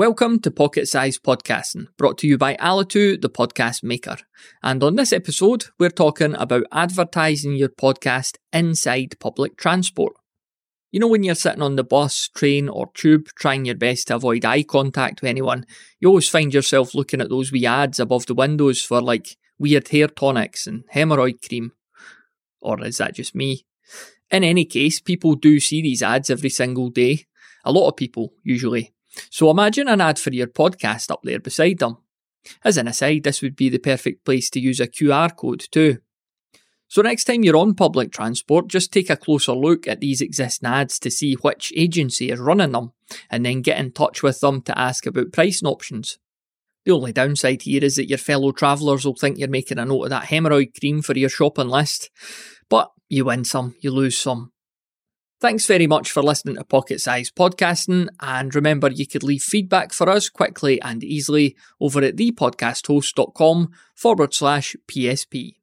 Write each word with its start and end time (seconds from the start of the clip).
Welcome 0.00 0.40
to 0.40 0.50
Pocket 0.50 0.88
Size 0.88 1.18
Podcasting, 1.18 1.88
brought 1.98 2.16
to 2.20 2.26
you 2.26 2.38
by 2.38 2.56
Alitu, 2.56 3.20
the 3.20 3.28
podcast 3.28 3.82
maker. 3.82 4.16
And 4.62 4.82
on 4.82 4.96
this 4.96 5.12
episode, 5.12 5.66
we're 5.78 5.90
talking 5.90 6.34
about 6.36 6.64
advertising 6.72 7.54
your 7.54 7.68
podcast 7.68 8.38
inside 8.50 9.20
public 9.20 9.58
transport. 9.58 10.14
You 10.90 11.00
know, 11.00 11.06
when 11.06 11.22
you're 11.22 11.34
sitting 11.34 11.60
on 11.60 11.76
the 11.76 11.84
bus, 11.84 12.28
train, 12.28 12.66
or 12.70 12.90
tube 12.94 13.28
trying 13.36 13.66
your 13.66 13.74
best 13.74 14.06
to 14.06 14.14
avoid 14.14 14.46
eye 14.46 14.62
contact 14.62 15.20
with 15.20 15.28
anyone, 15.28 15.66
you 15.98 16.08
always 16.08 16.30
find 16.30 16.54
yourself 16.54 16.94
looking 16.94 17.20
at 17.20 17.28
those 17.28 17.52
wee 17.52 17.66
ads 17.66 18.00
above 18.00 18.24
the 18.24 18.32
windows 18.32 18.82
for 18.82 19.02
like 19.02 19.36
weird 19.58 19.88
hair 19.88 20.08
tonics 20.08 20.66
and 20.66 20.84
hemorrhoid 20.94 21.46
cream. 21.46 21.72
Or 22.62 22.82
is 22.82 22.96
that 22.96 23.16
just 23.16 23.34
me? 23.34 23.66
In 24.30 24.44
any 24.44 24.64
case, 24.64 24.98
people 24.98 25.34
do 25.34 25.60
see 25.60 25.82
these 25.82 26.02
ads 26.02 26.30
every 26.30 26.48
single 26.48 26.88
day. 26.88 27.26
A 27.66 27.70
lot 27.70 27.88
of 27.88 27.96
people, 27.96 28.32
usually. 28.42 28.94
So 29.30 29.50
imagine 29.50 29.88
an 29.88 30.00
ad 30.00 30.18
for 30.18 30.30
your 30.30 30.46
podcast 30.46 31.10
up 31.10 31.20
there 31.22 31.40
beside 31.40 31.78
them. 31.78 31.98
As 32.64 32.76
an 32.76 32.88
aside, 32.88 33.24
this 33.24 33.42
would 33.42 33.56
be 33.56 33.68
the 33.68 33.78
perfect 33.78 34.24
place 34.24 34.50
to 34.50 34.60
use 34.60 34.80
a 34.80 34.86
QR 34.86 35.34
code 35.36 35.66
too. 35.70 35.98
So 36.88 37.02
next 37.02 37.24
time 37.24 37.44
you're 37.44 37.56
on 37.56 37.74
public 37.74 38.10
transport, 38.10 38.66
just 38.66 38.92
take 38.92 39.10
a 39.10 39.16
closer 39.16 39.52
look 39.52 39.86
at 39.86 40.00
these 40.00 40.20
existing 40.20 40.68
ads 40.68 40.98
to 41.00 41.10
see 41.10 41.34
which 41.34 41.72
agency 41.76 42.30
is 42.30 42.40
running 42.40 42.72
them, 42.72 42.92
and 43.30 43.46
then 43.46 43.62
get 43.62 43.78
in 43.78 43.92
touch 43.92 44.24
with 44.24 44.40
them 44.40 44.60
to 44.62 44.76
ask 44.76 45.06
about 45.06 45.32
pricing 45.32 45.68
options. 45.68 46.18
The 46.84 46.92
only 46.92 47.12
downside 47.12 47.62
here 47.62 47.84
is 47.84 47.96
that 47.96 48.08
your 48.08 48.18
fellow 48.18 48.50
travellers 48.52 49.04
will 49.04 49.14
think 49.14 49.38
you're 49.38 49.48
making 49.48 49.78
a 49.78 49.84
note 49.84 50.04
of 50.04 50.10
that 50.10 50.24
hemorrhoid 50.24 50.78
cream 50.80 51.02
for 51.02 51.16
your 51.16 51.28
shopping 51.28 51.68
list. 51.68 52.10
But 52.68 52.90
you 53.08 53.26
win 53.26 53.44
some, 53.44 53.76
you 53.80 53.92
lose 53.92 54.18
some. 54.18 54.52
Thanks 55.40 55.64
very 55.64 55.86
much 55.86 56.10
for 56.10 56.22
listening 56.22 56.56
to 56.56 56.64
Pocket 56.64 57.00
Size 57.00 57.30
Podcasting, 57.30 58.08
and 58.20 58.54
remember 58.54 58.90
you 58.90 59.06
could 59.06 59.22
leave 59.22 59.42
feedback 59.42 59.90
for 59.94 60.06
us 60.10 60.28
quickly 60.28 60.78
and 60.82 61.02
easily 61.02 61.56
over 61.80 62.02
at 62.02 62.16
thepodcasthost.com 62.16 63.70
forward 63.94 64.34
slash 64.34 64.76
PSP. 64.86 65.59